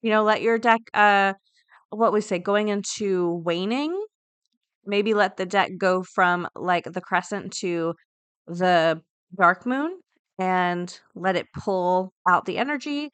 You 0.02 0.12
know, 0.12 0.24
let 0.24 0.42
your 0.42 0.58
deck, 0.58 0.82
uh, 0.94 1.34
what 1.90 2.14
we 2.14 2.22
say, 2.22 2.40
going 2.40 2.70
into 2.70 3.42
waning. 3.46 3.96
Maybe 4.86 5.14
let 5.14 5.38
the 5.38 5.46
deck 5.46 5.72
go 5.78 6.04
from 6.04 6.48
like 6.56 6.86
the 6.86 7.02
crescent 7.02 7.54
to 7.60 7.96
the 8.48 9.02
dark 9.38 9.66
moon 9.66 10.00
and 10.40 11.00
let 11.16 11.36
it 11.36 11.48
pull 11.54 12.14
out 12.30 12.46
the 12.46 12.58
energy 12.58 13.12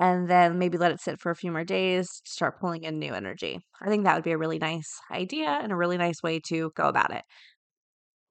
and 0.00 0.28
then 0.28 0.58
maybe 0.58 0.78
let 0.78 0.92
it 0.92 1.00
sit 1.00 1.20
for 1.20 1.30
a 1.30 1.36
few 1.36 1.52
more 1.52 1.64
days 1.64 2.08
to 2.24 2.30
start 2.32 2.58
pulling 2.58 2.84
in 2.84 2.98
new 2.98 3.12
energy. 3.12 3.60
I 3.82 3.88
think 3.88 4.04
that 4.04 4.14
would 4.14 4.24
be 4.24 4.32
a 4.32 4.38
really 4.38 4.58
nice 4.58 4.90
idea 5.12 5.48
and 5.62 5.70
a 5.70 5.76
really 5.76 5.98
nice 5.98 6.22
way 6.22 6.40
to 6.48 6.72
go 6.74 6.88
about 6.88 7.12
it. 7.12 7.22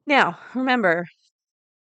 Now, 0.06 0.40
remember, 0.56 1.06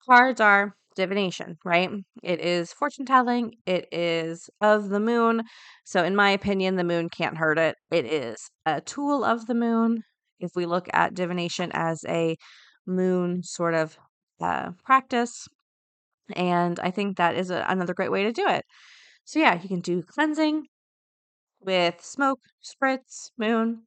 cards 0.06 0.40
are 0.40 0.74
divination, 0.96 1.56
right? 1.64 1.90
It 2.22 2.40
is 2.40 2.72
fortune 2.72 3.06
telling, 3.06 3.54
it 3.66 3.86
is 3.92 4.50
of 4.60 4.90
the 4.90 5.00
moon. 5.00 5.42
So, 5.84 6.04
in 6.04 6.14
my 6.14 6.30
opinion, 6.30 6.76
the 6.76 6.84
moon 6.84 7.08
can't 7.08 7.38
hurt 7.38 7.58
it. 7.58 7.76
It 7.90 8.06
is 8.06 8.50
a 8.66 8.80
tool 8.82 9.24
of 9.24 9.46
the 9.46 9.54
moon. 9.54 10.02
If 10.40 10.50
we 10.54 10.66
look 10.66 10.88
at 10.92 11.14
divination 11.14 11.70
as 11.72 12.04
a 12.08 12.36
moon 12.86 13.42
sort 13.42 13.74
of 13.74 13.96
uh, 14.40 14.72
practice, 14.84 15.48
and 16.34 16.78
I 16.80 16.90
think 16.90 17.16
that 17.16 17.36
is 17.36 17.50
a, 17.50 17.64
another 17.68 17.94
great 17.94 18.12
way 18.12 18.24
to 18.24 18.32
do 18.32 18.46
it. 18.48 18.64
So 19.24 19.38
yeah, 19.38 19.60
you 19.60 19.68
can 19.68 19.80
do 19.80 20.02
cleansing 20.02 20.66
with 21.60 22.02
smoke, 22.02 22.40
spritz, 22.64 23.30
moon. 23.38 23.84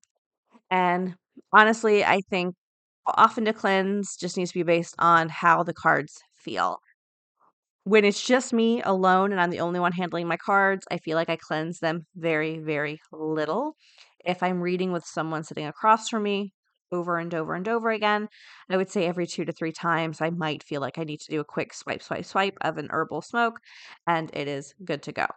And 0.72 1.16
honestly, 1.54 2.06
I 2.06 2.22
think 2.30 2.56
often 3.08 3.46
to 3.46 3.54
cleanse 3.54 4.18
just 4.18 4.38
needs 4.38 4.52
to 4.54 4.60
be 4.60 4.64
based 4.64 4.96
on 5.00 5.30
how 5.30 5.64
the 5.64 5.74
cards 5.74 6.22
feel. 6.36 6.80
When 7.84 8.04
it's 8.04 8.26
just 8.26 8.52
me 8.52 8.82
alone 8.82 9.32
and 9.32 9.40
I'm 9.40 9.52
the 9.52 9.60
only 9.60 9.80
one 9.80 9.92
handling 9.94 10.28
my 10.28 10.38
cards, 10.38 10.86
I 10.92 10.98
feel 10.98 11.16
like 11.16 11.30
I 11.30 11.36
cleanse 11.38 11.80
them 11.80 12.06
very, 12.16 12.58
very 12.60 13.00
little. 13.12 13.76
If 14.26 14.42
I'm 14.42 14.60
reading 14.62 14.92
with 14.92 15.06
someone 15.06 15.44
sitting 15.44 15.68
across 15.68 16.10
from 16.10 16.24
me 16.24 16.54
over 16.92 17.18
and 17.18 17.34
over 17.34 17.56
and 17.56 17.68
over 17.68 17.92
again, 17.92 18.28
I 18.70 18.78
would 18.78 18.90
say 18.90 19.06
every 19.06 19.28
two 19.28 19.46
to 19.46 19.52
three 19.52 19.72
times, 19.72 20.22
I 20.22 20.30
might 20.30 20.64
feel 20.64 20.82
like 20.82 20.98
I 20.98 21.04
need 21.04 21.20
to 21.22 21.32
do 21.32 21.40
a 21.40 21.46
quick 21.46 21.74
swipe, 21.74 22.02
swipe, 22.04 22.26
swipe 22.26 22.58
of 22.62 22.78
an 22.78 22.88
herbal 22.92 23.22
smoke, 23.22 23.60
and 24.08 24.30
it 24.34 24.48
is 24.48 24.74
good 24.84 25.04
to 25.04 25.12
go. 25.12 25.28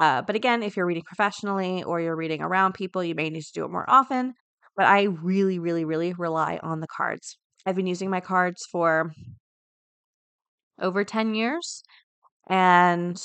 Uh, 0.00 0.22
but 0.22 0.36
again, 0.36 0.62
if 0.62 0.76
you're 0.76 0.86
reading 0.86 1.04
professionally 1.04 1.82
or 1.82 2.00
you're 2.00 2.16
reading 2.16 2.42
around 2.42 2.72
people, 2.74 3.04
you 3.04 3.14
may 3.14 3.30
need 3.30 3.42
to 3.42 3.52
do 3.52 3.64
it 3.64 3.70
more 3.70 3.88
often. 3.88 4.34
But 4.76 4.86
I 4.86 5.02
really, 5.04 5.58
really, 5.58 5.84
really 5.84 6.12
rely 6.14 6.58
on 6.62 6.80
the 6.80 6.88
cards. 6.88 7.36
I've 7.66 7.76
been 7.76 7.86
using 7.86 8.10
my 8.10 8.20
cards 8.20 8.66
for 8.70 9.12
over 10.80 11.04
10 11.04 11.34
years 11.34 11.82
and 12.48 13.16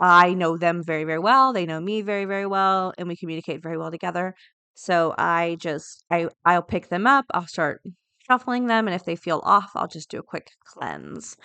I 0.00 0.34
know 0.34 0.56
them 0.56 0.82
very, 0.84 1.04
very 1.04 1.18
well. 1.18 1.52
They 1.52 1.66
know 1.66 1.80
me 1.80 2.02
very, 2.02 2.24
very 2.24 2.46
well, 2.46 2.92
and 2.98 3.06
we 3.06 3.16
communicate 3.16 3.62
very 3.62 3.78
well 3.78 3.90
together. 3.90 4.34
So 4.74 5.14
I 5.18 5.56
just 5.60 6.04
I 6.10 6.28
I'll 6.44 6.62
pick 6.62 6.88
them 6.88 7.06
up, 7.06 7.26
I'll 7.32 7.46
start 7.46 7.82
shuffling 8.26 8.66
them, 8.66 8.86
and 8.86 8.94
if 8.94 9.04
they 9.04 9.16
feel 9.16 9.40
off, 9.44 9.72
I'll 9.74 9.88
just 9.88 10.10
do 10.10 10.18
a 10.18 10.22
quick 10.22 10.50
cleanse. 10.64 11.36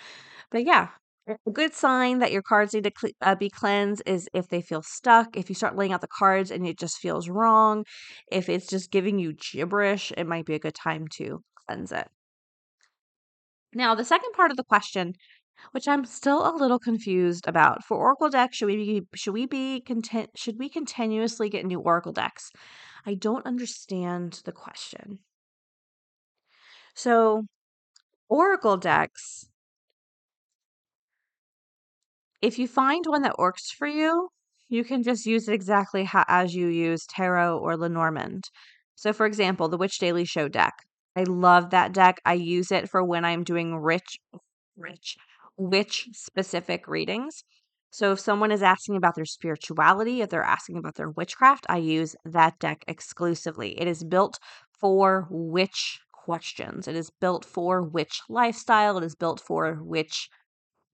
But 0.50 0.64
yeah, 0.64 0.88
a 1.28 1.50
good 1.50 1.74
sign 1.74 2.18
that 2.20 2.32
your 2.32 2.42
cards 2.42 2.72
need 2.74 2.84
to 2.84 2.92
uh, 3.20 3.34
be 3.34 3.50
cleansed 3.50 4.02
is 4.06 4.28
if 4.32 4.48
they 4.48 4.62
feel 4.62 4.82
stuck, 4.82 5.36
if 5.36 5.48
you 5.48 5.54
start 5.54 5.76
laying 5.76 5.92
out 5.92 6.00
the 6.00 6.08
cards 6.08 6.50
and 6.50 6.66
it 6.66 6.78
just 6.78 6.98
feels 6.98 7.28
wrong, 7.28 7.84
if 8.32 8.48
it's 8.48 8.66
just 8.66 8.90
giving 8.90 9.18
you 9.18 9.34
gibberish, 9.34 10.12
it 10.16 10.26
might 10.26 10.46
be 10.46 10.54
a 10.54 10.58
good 10.58 10.74
time 10.74 11.06
to 11.08 11.42
cleanse 11.66 11.92
it. 11.92 12.08
Now, 13.74 13.94
the 13.94 14.04
second 14.04 14.32
part 14.32 14.50
of 14.50 14.56
the 14.56 14.64
question, 14.64 15.14
which 15.72 15.88
I'm 15.88 16.04
still 16.04 16.48
a 16.48 16.56
little 16.56 16.78
confused 16.78 17.46
about, 17.46 17.84
for 17.84 17.96
Oracle 17.98 18.30
decks, 18.30 18.56
should 18.56 18.66
we 18.66 18.76
be 18.76 19.06
should 19.14 19.34
we 19.34 19.46
be 19.46 19.80
content 19.80 20.30
should 20.36 20.58
we 20.58 20.68
continuously 20.68 21.48
get 21.50 21.66
new 21.66 21.80
Oracle 21.80 22.12
decks? 22.12 22.50
I 23.06 23.14
don't 23.14 23.46
understand 23.46 24.42
the 24.44 24.52
question. 24.52 25.20
So, 26.94 27.46
Oracle 28.28 28.76
decks 28.76 29.48
if 32.40 32.58
you 32.58 32.68
find 32.68 33.04
one 33.06 33.22
that 33.22 33.38
works 33.38 33.70
for 33.70 33.86
you, 33.86 34.28
you 34.68 34.84
can 34.84 35.02
just 35.02 35.26
use 35.26 35.48
it 35.48 35.54
exactly 35.54 36.04
how, 36.04 36.24
as 36.28 36.54
you 36.54 36.68
use 36.68 37.06
Tarot 37.06 37.58
or 37.58 37.76
Lenormand. 37.76 38.44
So, 38.94 39.12
for 39.12 39.26
example, 39.26 39.68
the 39.68 39.78
Witch 39.78 39.98
Daily 39.98 40.24
Show 40.24 40.48
deck. 40.48 40.74
I 41.16 41.24
love 41.24 41.70
that 41.70 41.92
deck. 41.92 42.20
I 42.24 42.34
use 42.34 42.70
it 42.70 42.88
for 42.88 43.02
when 43.02 43.24
I'm 43.24 43.42
doing 43.42 43.76
rich, 43.76 44.18
rich, 44.76 45.16
witch 45.56 46.08
specific 46.12 46.86
readings. 46.86 47.42
So, 47.90 48.12
if 48.12 48.20
someone 48.20 48.50
is 48.50 48.62
asking 48.62 48.96
about 48.96 49.14
their 49.14 49.24
spirituality, 49.26 50.22
if 50.22 50.30
they're 50.30 50.42
asking 50.42 50.78
about 50.78 50.94
their 50.94 51.10
witchcraft, 51.10 51.66
I 51.68 51.76
use 51.78 52.16
that 52.24 52.58
deck 52.58 52.82
exclusively. 52.88 53.78
It 53.80 53.86
is 53.88 54.04
built 54.04 54.38
for 54.72 55.26
witch 55.30 56.00
questions, 56.12 56.88
it 56.88 56.96
is 56.96 57.10
built 57.10 57.44
for 57.44 57.82
witch 57.82 58.22
lifestyle, 58.28 58.96
it 58.98 59.04
is 59.04 59.14
built 59.14 59.40
for 59.40 59.82
witch 59.82 60.30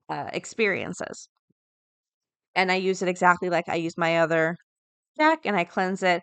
uh, 0.08 0.30
experiences 0.32 1.28
and 2.54 2.70
I 2.70 2.76
use 2.76 3.02
it 3.02 3.08
exactly 3.08 3.50
like 3.50 3.68
I 3.68 3.76
use 3.76 3.96
my 3.96 4.18
other 4.18 4.56
deck 5.18 5.40
and 5.46 5.56
I 5.56 5.64
cleanse 5.64 6.04
it 6.04 6.22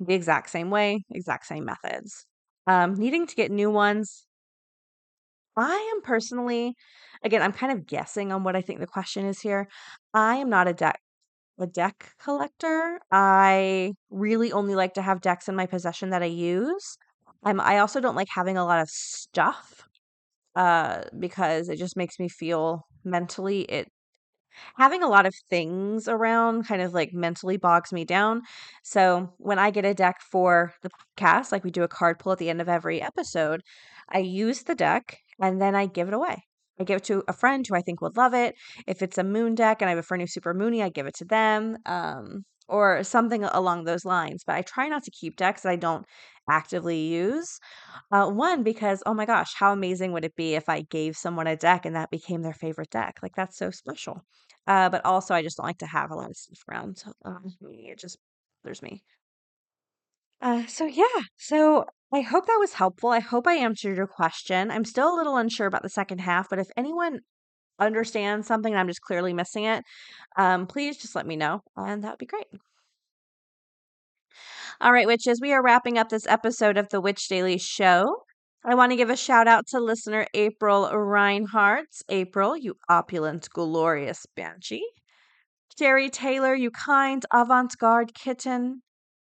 the 0.00 0.14
exact 0.14 0.50
same 0.50 0.70
way, 0.70 1.04
exact 1.12 1.46
same 1.46 1.66
methods. 1.66 2.26
Um, 2.68 2.94
needing 2.96 3.28
to 3.28 3.36
get 3.36 3.52
new 3.52 3.70
ones. 3.70 4.26
I 5.58 5.92
am 5.94 6.02
personally, 6.02 6.74
again, 7.24 7.42
I'm 7.42 7.52
kind 7.52 7.72
of 7.72 7.86
guessing 7.86 8.32
on 8.32 8.44
what 8.44 8.56
I 8.56 8.62
think 8.62 8.80
the 8.80 8.86
question 8.86 9.26
is 9.26 9.40
here. 9.40 9.68
I 10.14 10.36
am 10.36 10.50
not 10.50 10.68
a 10.68 10.72
deck 10.74 11.00
a 11.60 11.66
deck 11.66 12.12
collector. 12.22 13.00
I 13.10 13.92
really 14.10 14.52
only 14.52 14.74
like 14.76 14.94
to 14.94 15.02
have 15.02 15.20
decks 15.20 15.48
in 15.48 15.56
my 15.56 15.66
possession 15.66 16.10
that 16.10 16.22
I 16.22 16.26
use. 16.26 16.98
Um, 17.44 17.60
I 17.60 17.78
also 17.78 18.00
don't 18.00 18.16
like 18.16 18.28
having 18.34 18.56
a 18.56 18.64
lot 18.64 18.80
of 18.80 18.88
stuff 18.88 19.88
uh, 20.56 21.02
because 21.18 21.68
it 21.68 21.76
just 21.78 21.96
makes 21.96 22.18
me 22.18 22.28
feel 22.28 22.86
mentally 23.04 23.62
it 23.62 23.88
having 24.76 25.02
a 25.02 25.08
lot 25.08 25.26
of 25.26 25.34
things 25.50 26.08
around 26.08 26.66
kind 26.66 26.82
of 26.82 26.92
like 26.92 27.12
mentally 27.12 27.56
bogs 27.56 27.92
me 27.92 28.04
down. 28.04 28.42
So 28.82 29.32
when 29.38 29.58
I 29.58 29.70
get 29.70 29.84
a 29.84 29.94
deck 29.94 30.16
for 30.20 30.74
the 30.82 30.90
podcast, 31.18 31.52
like 31.52 31.64
we 31.64 31.70
do 31.70 31.82
a 31.84 31.88
card 31.88 32.18
pull 32.18 32.32
at 32.32 32.38
the 32.38 32.50
end 32.50 32.60
of 32.60 32.68
every 32.68 33.00
episode, 33.02 33.62
I 34.08 34.18
use 34.18 34.62
the 34.64 34.74
deck 34.74 35.18
and 35.40 35.60
then 35.60 35.74
I 35.74 35.86
give 35.86 36.08
it 36.08 36.14
away. 36.14 36.44
I 36.80 36.84
give 36.84 36.98
it 36.98 37.04
to 37.04 37.24
a 37.28 37.32
friend 37.32 37.66
who 37.66 37.74
I 37.74 37.82
think 37.82 38.00
would 38.00 38.16
love 38.16 38.34
it. 38.34 38.54
If 38.86 39.02
it's 39.02 39.18
a 39.18 39.24
moon 39.24 39.54
deck 39.54 39.82
and 39.82 39.88
I 39.88 39.90
have 39.90 39.98
a 39.98 40.02
friend 40.02 40.20
who's 40.20 40.32
super 40.32 40.54
moony, 40.54 40.82
I 40.82 40.90
give 40.90 41.06
it 41.06 41.14
to 41.16 41.24
them. 41.24 41.78
Um, 41.86 42.44
or 42.68 43.02
something 43.02 43.44
along 43.44 43.84
those 43.84 44.04
lines. 44.04 44.44
But 44.46 44.56
I 44.56 44.62
try 44.62 44.88
not 44.88 45.02
to 45.04 45.10
keep 45.10 45.36
decks 45.36 45.62
that 45.62 45.70
I 45.70 45.76
don't 45.76 46.04
actively 46.50 46.98
use. 46.98 47.58
Uh, 48.12 48.28
one, 48.28 48.62
because 48.62 49.02
oh 49.06 49.14
my 49.14 49.24
gosh, 49.26 49.54
how 49.54 49.72
amazing 49.72 50.12
would 50.12 50.24
it 50.24 50.36
be 50.36 50.54
if 50.54 50.68
I 50.68 50.82
gave 50.82 51.16
someone 51.16 51.46
a 51.46 51.56
deck 51.56 51.86
and 51.86 51.96
that 51.96 52.10
became 52.10 52.42
their 52.42 52.52
favorite 52.52 52.90
deck? 52.90 53.18
Like 53.22 53.34
that's 53.34 53.56
so 53.56 53.70
special. 53.70 54.22
Uh, 54.66 54.90
but 54.90 55.04
also, 55.04 55.34
I 55.34 55.42
just 55.42 55.56
don't 55.56 55.66
like 55.66 55.78
to 55.78 55.86
have 55.86 56.10
a 56.10 56.14
lot 56.14 56.30
of 56.30 56.36
stuff 56.36 56.58
around 56.68 57.02
me. 57.62 57.88
It 57.90 57.98
just 57.98 58.18
bothers 58.62 58.82
me. 58.82 59.02
Uh, 60.40 60.66
so 60.66 60.84
yeah, 60.86 61.04
so 61.36 61.86
I 62.12 62.22
hope 62.22 62.46
that 62.46 62.56
was 62.58 62.72
helpful. 62.72 63.10
I 63.10 63.20
hope 63.20 63.46
I 63.46 63.54
answered 63.54 63.96
your 63.96 64.06
question. 64.06 64.70
I'm 64.70 64.84
still 64.84 65.14
a 65.14 65.16
little 65.16 65.36
unsure 65.36 65.66
about 65.66 65.82
the 65.82 65.90
second 65.90 66.20
half, 66.20 66.48
but 66.48 66.58
if 66.58 66.68
anyone 66.76 67.20
understands 67.78 68.46
something 68.46 68.72
and 68.72 68.80
I'm 68.80 68.88
just 68.88 69.02
clearly 69.02 69.34
missing 69.34 69.64
it, 69.64 69.84
um, 70.36 70.66
please 70.66 70.96
just 70.96 71.14
let 71.14 71.26
me 71.26 71.36
know, 71.36 71.62
and 71.76 72.02
that 72.04 72.12
would 72.12 72.18
be 72.18 72.26
great. 72.26 72.46
All 74.80 74.92
right, 74.92 75.06
witches, 75.06 75.40
we 75.40 75.52
are 75.52 75.62
wrapping 75.62 75.98
up 75.98 76.08
this 76.08 76.26
episode 76.26 76.78
of 76.78 76.88
the 76.88 77.00
Witch 77.00 77.28
Daily 77.28 77.58
Show. 77.58 78.22
I 78.64 78.74
want 78.74 78.90
to 78.92 78.96
give 78.96 79.10
a 79.10 79.16
shout 79.16 79.46
out 79.46 79.66
to 79.68 79.80
listener 79.80 80.26
April 80.34 80.90
Reinhardt. 80.90 81.88
April, 82.08 82.56
you 82.56 82.76
opulent, 82.88 83.48
glorious 83.52 84.24
banshee. 84.34 84.86
Sherry 85.78 86.10
Taylor, 86.10 86.54
you 86.54 86.70
kind, 86.70 87.24
avant 87.32 87.76
garde 87.78 88.14
kitten. 88.14 88.82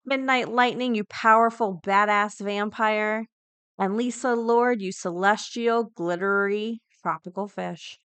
Midnight 0.06 0.50
Lightning, 0.50 0.96
you 0.96 1.04
powerful, 1.06 1.80
badass 1.86 2.40
vampire. 2.40 3.28
And 3.80 3.96
Lisa 3.96 4.36
Lord, 4.36 4.82
you 4.82 4.92
celestial, 4.92 5.92
glittery, 5.96 6.82
tropical 7.02 7.48
fish. 7.48 7.98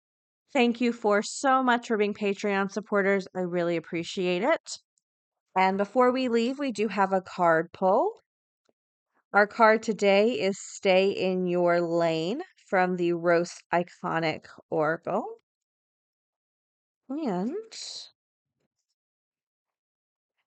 Thank 0.52 0.80
you 0.80 0.92
for 0.92 1.22
so 1.22 1.62
much 1.62 1.88
for 1.88 1.96
being 1.98 2.14
Patreon 2.14 2.72
supporters. 2.72 3.28
I 3.34 3.40
really 3.40 3.76
appreciate 3.76 4.42
it. 4.42 4.78
And 5.56 5.76
before 5.76 6.12
we 6.12 6.28
leave, 6.28 6.58
we 6.58 6.72
do 6.72 6.88
have 6.88 7.12
a 7.12 7.20
card 7.20 7.72
pull. 7.72 8.12
Our 9.32 9.46
card 9.46 9.82
today 9.82 10.30
is 10.30 10.58
Stay 10.58 11.10
in 11.10 11.46
Your 11.46 11.80
Lane 11.80 12.40
from 12.66 12.96
the 12.96 13.12
Roast 13.12 13.62
Iconic 13.74 14.46
Oracle. 14.70 15.26
And 17.10 17.56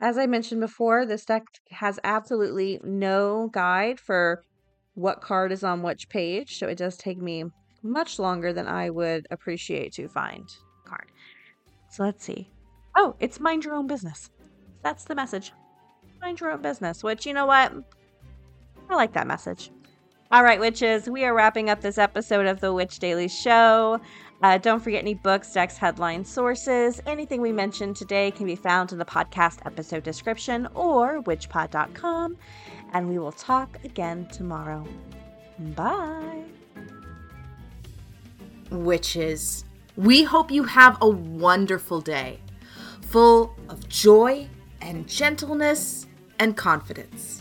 as 0.02 0.18
I 0.18 0.26
mentioned 0.26 0.60
before, 0.60 1.06
this 1.06 1.26
deck 1.26 1.44
has 1.70 2.00
absolutely 2.04 2.80
no 2.84 3.50
guide 3.54 4.00
for 4.00 4.44
what 4.96 5.22
card 5.22 5.52
is 5.52 5.64
on 5.64 5.84
which 5.84 6.10
page, 6.10 6.58
so 6.58 6.68
it 6.68 6.78
does 6.78 6.98
take 6.98 7.22
me 7.22 7.46
much 7.84 8.20
longer 8.20 8.52
than 8.52 8.68
I 8.68 8.90
would 8.90 9.28
appreciate 9.32 9.94
to 9.94 10.08
find 10.08 10.50
card. 10.86 11.12
So 11.90 12.04
let's 12.04 12.26
see. 12.26 12.50
Oh, 12.96 13.16
it's 13.20 13.40
mind 13.40 13.64
your 13.64 13.76
own 13.76 13.88
business. 13.88 14.32
That's 14.84 15.06
the 15.06 15.16
message. 15.16 15.54
Mind 16.20 16.40
your 16.40 16.52
own 16.52 16.62
business, 16.62 17.04
which 17.04 17.26
you 17.26 17.34
know 17.34 17.46
what? 17.46 17.72
I 18.90 18.96
like 18.96 19.14
that 19.14 19.28
message. 19.28 19.72
All 20.32 20.44
right, 20.44 20.60
witches, 20.60 21.10
we 21.10 21.26
are 21.26 21.34
wrapping 21.34 21.70
up 21.70 21.82
this 21.82 21.98
episode 21.98 22.46
of 22.46 22.60
the 22.60 22.74
Witch 22.74 23.00
Daily 23.00 23.28
Show. 23.28 24.00
Uh, 24.44 24.58
don't 24.58 24.80
forget 24.80 25.02
any 25.02 25.14
books, 25.14 25.54
decks, 25.54 25.78
headlines, 25.78 26.28
sources. 26.28 27.00
Anything 27.06 27.42
we 27.42 27.52
mentioned 27.52 27.96
today 27.96 28.32
can 28.32 28.48
be 28.48 28.56
found 28.56 28.92
in 28.92 28.98
the 28.98 29.06
podcast 29.06 29.60
episode 29.66 30.04
description 30.04 30.68
or 30.74 31.22
witchpod.com. 31.24 32.38
And 32.94 33.08
we 33.08 33.20
will 33.20 33.32
talk 33.32 33.78
again 33.84 34.28
tomorrow. 34.28 34.88
Bye. 35.60 36.44
Witches, 38.72 39.66
we 39.96 40.24
hope 40.24 40.50
you 40.50 40.64
have 40.64 40.98
a 41.02 41.08
wonderful 41.08 42.02
day, 42.02 42.40
full 43.02 43.56
of 43.70 43.88
joy 43.90 44.48
and 44.82 45.08
gentleness 45.08 46.08
and 46.40 46.58
confidence. 46.58 47.41